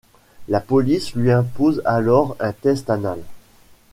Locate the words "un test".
2.39-2.89